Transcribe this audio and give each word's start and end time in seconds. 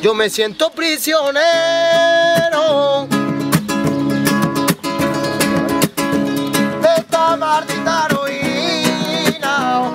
Yo 0.00 0.14
me 0.14 0.30
siento 0.30 0.70
prisionero. 0.70 1.40
De 6.80 6.88
esta 6.98 7.36
maldita 7.36 8.06
heroína. 8.08 9.92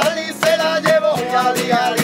Ali 0.00 0.32
se 0.32 0.56
la 0.56 0.80
llevó. 0.80 1.97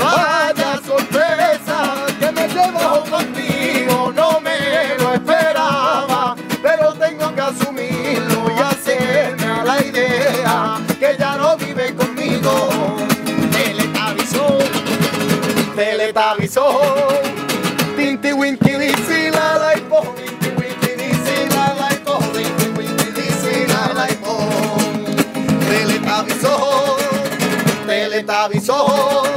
Vaya 0.00 0.80
sorpresa 0.86 2.06
que 2.18 2.32
me 2.32 2.48
llevo 2.48 3.04
contigo, 3.10 4.12
no 4.16 4.40
me 4.40 4.96
lo 4.98 5.12
esperaba, 5.14 6.34
pero 6.62 6.94
tengo 6.94 7.34
que 7.34 7.40
asumirlo 7.42 8.50
y 8.56 8.60
hacerme 8.60 9.44
a 9.44 9.64
la 9.64 9.84
idea 9.84 10.80
que 10.98 11.16
ya 11.18 11.36
no 11.36 11.56
vive 11.58 11.94
conmigo. 11.94 12.70
Teletabizó, 13.52 14.58
teletabizó. 15.76 17.21
with 28.22 28.30
a 28.30 28.48
whistle. 28.48 29.32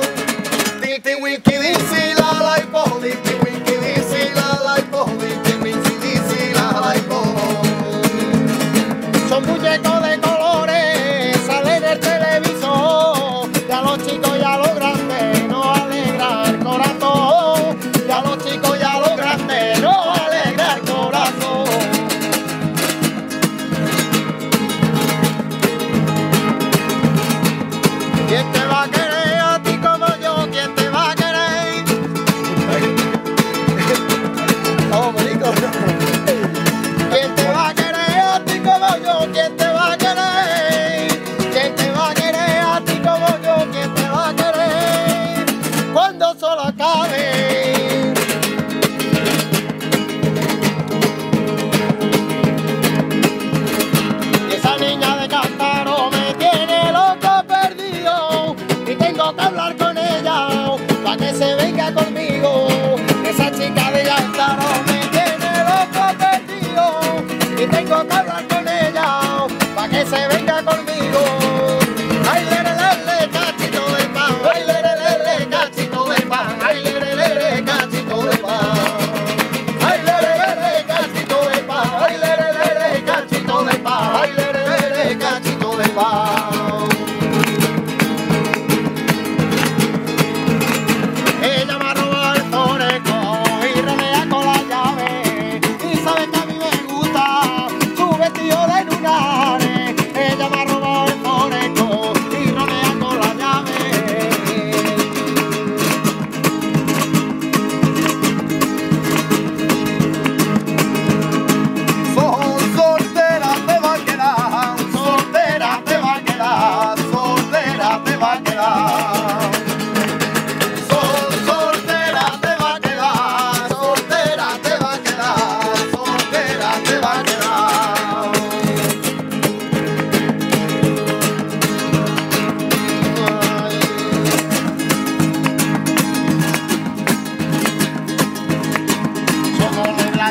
gusto 67.97 68.13
hablar 68.13 68.47
con 68.47 68.67
ella, 68.67 69.47
pa' 69.75 69.87
que 69.87 70.05
se 70.05 70.27
venga. 70.27 70.44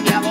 Yeah. 0.03 0.24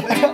Yeah. 0.00 0.24